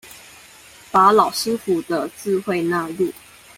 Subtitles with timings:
[0.89, 3.13] 把老師傅的智慧納入